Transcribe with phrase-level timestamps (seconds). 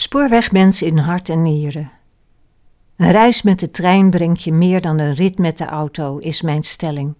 [0.00, 1.90] Spoorwegmens in hart en nieren.
[2.96, 6.42] Een reis met de trein brengt je meer dan een rit met de auto, is
[6.42, 7.14] mijn stelling.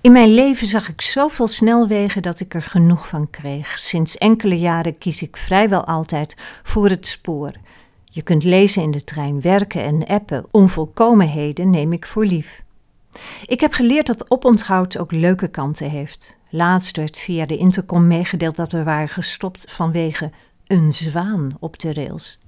[0.00, 3.78] In mijn leven zag ik zoveel snelwegen dat ik er genoeg van kreeg.
[3.78, 7.52] Sinds enkele jaren kies ik vrijwel altijd voor het spoor.
[8.04, 10.46] Je kunt lezen in de trein, werken en appen.
[10.50, 12.64] Onvolkomenheden neem ik voor lief.
[13.46, 16.36] Ik heb geleerd dat oponthoud ook leuke kanten heeft.
[16.50, 20.32] Laatst werd via de intercom meegedeeld dat we waren gestopt vanwege
[20.66, 22.38] een zwaan op de rails.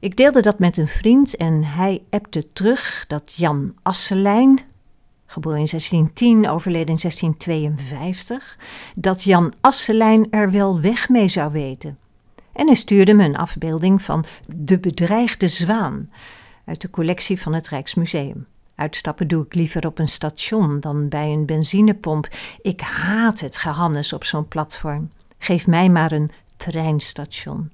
[0.00, 4.60] Ik deelde dat met een vriend en hij appte terug dat Jan Asselijn,
[5.26, 8.58] geboren in 1610, overleden in 1652,
[8.94, 11.98] dat Jan Asselijn er wel weg mee zou weten.
[12.52, 16.10] En hij stuurde me een afbeelding van De Bedreigde Zwaan
[16.64, 18.46] uit de collectie van het Rijksmuseum.
[18.74, 22.28] Uitstappen doe ik liever op een station dan bij een benzinepomp.
[22.62, 25.10] Ik haat het gehannes op zo'n platform.
[25.38, 26.30] Geef mij maar een
[26.70, 27.70] treinstation.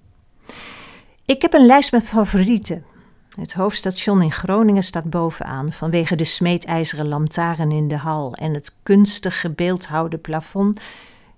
[1.25, 2.85] Ik heb een lijst met favorieten.
[3.29, 8.77] Het hoofdstation in Groningen staat bovenaan vanwege de smeedijzeren lantaarn in de hal en het
[8.83, 10.81] kunstige beeldhouden plafond,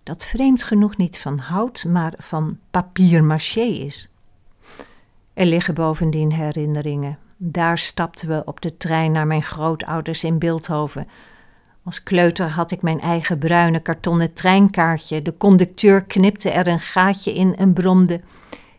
[0.03, 4.09] dat vreemd genoeg niet van hout, maar van papier-maché is.
[5.35, 7.19] Er liggen bovendien herinneringen.
[7.37, 11.09] Daar stapten we op de trein naar mijn grootouders in Beeldhoven.
[11.85, 15.23] Als kleuter had ik mijn eigen bruine kartonnen treinkaartje.
[15.23, 18.21] De conducteur knipte er een gaatje in en bromde: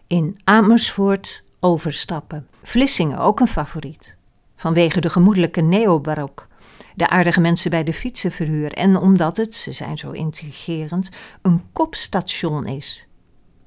[0.08, 2.48] In Amersfoort overstappen.
[2.64, 4.16] Vlissingen ook een favoriet.
[4.56, 6.48] Vanwege de gemoedelijke neobarok,
[6.96, 11.10] de aardige mensen bij de fietsenverhuur en omdat het, ze zijn zo intrigerend,
[11.42, 13.08] een kopstation is.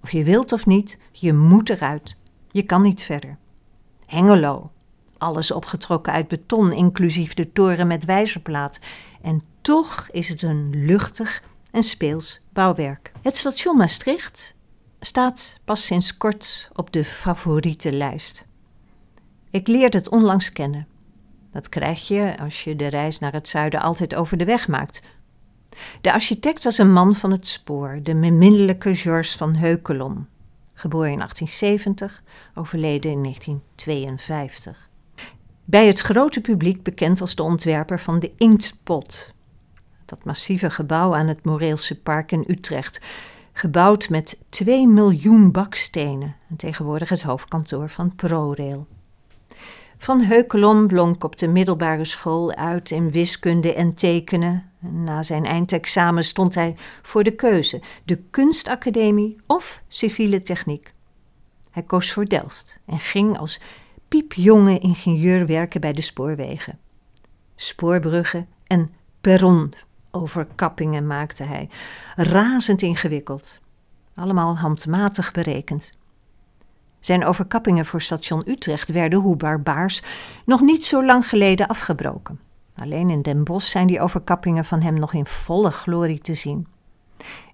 [0.02, 2.16] Of je wilt of niet, je moet eruit.
[2.50, 3.38] Je kan niet verder.
[4.06, 4.70] Hengelo.
[5.18, 8.78] Alles opgetrokken uit beton, inclusief de toren met wijzerplaat.
[9.22, 13.12] En toch is het een luchtig en speels bouwwerk.
[13.22, 14.54] Het station Maastricht
[15.00, 18.46] staat pas sinds kort op de favoriete lijst.
[19.50, 20.86] Ik leerde het onlangs kennen.
[21.52, 25.02] Dat krijg je als je de reis naar het zuiden altijd over de weg maakt.
[26.00, 30.28] De architect was een man van het spoor, de beminnelijke Georges van Heukelom,
[30.74, 32.22] geboren in 1870,
[32.54, 34.87] overleden in 1952.
[35.70, 39.32] Bij het grote publiek bekend als de ontwerper van de Inktpot,
[40.04, 43.00] dat massieve gebouw aan het Moreelse Park in Utrecht,
[43.52, 48.86] gebouwd met 2 miljoen bakstenen en tegenwoordig het hoofdkantoor van ProRail.
[49.98, 54.70] Van Heukelom blonk op de middelbare school uit in wiskunde en tekenen.
[54.78, 60.92] Na zijn eindexamen stond hij voor de keuze: de kunstacademie of civiele techniek.
[61.70, 63.60] Hij koos voor Delft en ging als
[64.08, 66.78] piepjonge ingenieur werken bij de spoorwegen.
[67.56, 71.68] Spoorbruggen en perronoverkappingen maakte hij,
[72.16, 73.60] razend ingewikkeld.
[74.14, 75.92] Allemaal handmatig berekend.
[77.00, 80.02] Zijn overkappingen voor station Utrecht werden, hoe barbaars,
[80.44, 82.40] nog niet zo lang geleden afgebroken.
[82.74, 86.66] Alleen in Den Bosch zijn die overkappingen van hem nog in volle glorie te zien.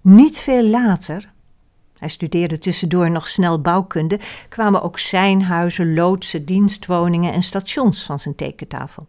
[0.01, 1.33] Niet veel later,
[1.97, 4.19] hij studeerde tussendoor nog snel bouwkunde,
[4.49, 9.07] kwamen ook zijn huizen, loodsen, dienstwoningen en stations van zijn tekentafel.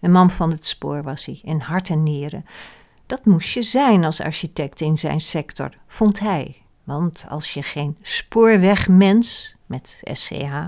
[0.00, 2.44] Een man van het spoor was hij, in hart en nieren.
[3.06, 6.56] Dat moest je zijn als architect in zijn sector, vond hij.
[6.84, 10.64] Want als je geen spoorwegmens, met SCH,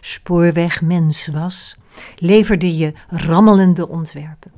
[0.00, 1.76] spoorwegmens was,
[2.16, 4.52] leverde je rammelende ontwerpen.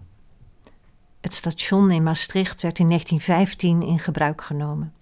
[1.21, 4.93] Het station in Maastricht werd in 1915 in gebruik genomen.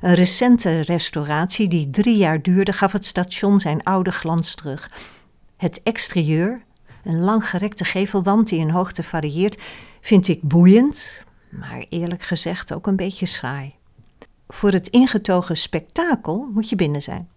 [0.00, 4.90] Een recente restauratie die drie jaar duurde gaf het station zijn oude glans terug.
[5.56, 6.62] Het exterieur,
[7.04, 9.62] een langgerekte gevelwand die in hoogte varieert,
[10.00, 13.74] vind ik boeiend, maar eerlijk gezegd ook een beetje saai.
[14.48, 17.28] Voor het ingetogen spektakel moet je binnen zijn.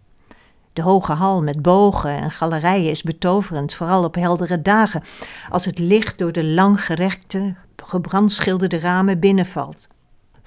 [0.74, 5.04] De hoge hal met bogen en galerijen is betoverend, vooral op heldere dagen,
[5.50, 9.88] als het licht door de langgerekte, gebrandschilderde ramen binnenvalt.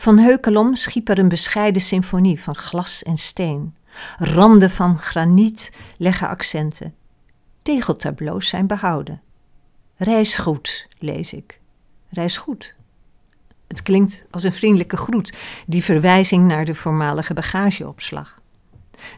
[0.00, 3.76] Van Heukelom schiep er een bescheiden symfonie van glas en steen.
[4.18, 6.94] Randen van graniet leggen accenten.
[7.62, 9.22] Tegeltableaus zijn behouden.
[9.96, 11.60] Reis goed, lees ik.
[12.08, 12.74] Reis goed.
[13.68, 15.34] Het klinkt als een vriendelijke groet,
[15.66, 18.40] die verwijzing naar de voormalige bagageopslag.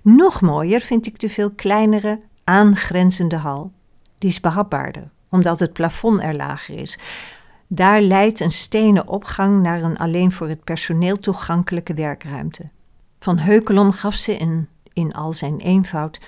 [0.03, 3.73] Nog mooier vind ik de veel kleinere, aangrenzende hal.
[4.19, 6.99] Die is behapbaarder, omdat het plafond er lager is.
[7.73, 12.71] Daar leidt een stenen opgang naar een alleen voor het personeel toegankelijke werkruimte.
[13.21, 16.19] Van Heukelom gaf ze in, in al zijn eenvoud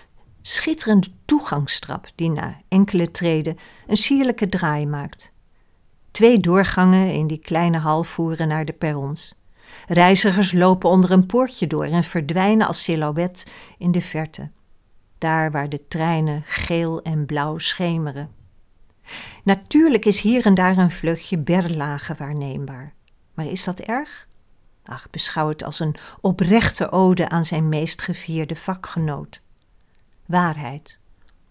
[0.42, 3.56] schitterende toegangstrap die na enkele treden
[3.86, 5.32] een sierlijke draai maakt.
[6.10, 9.34] Twee doorgangen in die kleine hal voeren naar de perrons.
[9.86, 13.46] Reizigers lopen onder een poortje door en verdwijnen als silhouet
[13.78, 14.50] in de verte.
[15.18, 18.41] daar waar de treinen geel en blauw schemeren.
[19.44, 22.94] Natuurlijk is hier en daar een vleugje berlage waarneembaar.
[23.34, 24.28] Maar is dat erg?
[24.84, 29.42] Ach, beschouw het als een oprechte ode aan zijn meest gevierde vakgenoot.
[30.26, 30.98] Waarheid,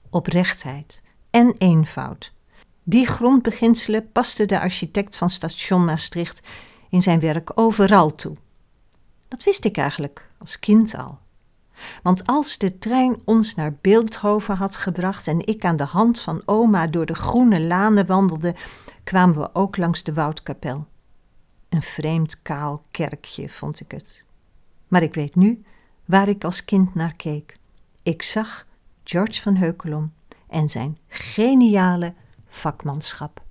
[0.10, 2.34] oprechtheid en eenvoud.
[2.84, 6.42] Die grondbeginselen paste de architect van station Maastricht
[6.90, 8.36] in zijn werk overal toe.
[9.28, 11.20] Dat wist ik eigenlijk als kind al.
[12.04, 16.42] Want als de trein ons naar Beeldhoven had gebracht en ik aan de hand van
[16.46, 18.56] oma door de groene lanen wandelde,
[19.04, 20.88] kwamen we ook langs de Woudkapel.
[21.70, 24.26] Een vreemd kaal kerkje vond ik het.
[24.88, 25.64] Maar ik weet nu
[26.06, 27.58] waar ik als kind naar keek.
[28.04, 28.68] Ik zag
[29.04, 30.14] George van Heukelom
[30.48, 32.14] en zijn geniale
[32.48, 33.44] vakmanschap.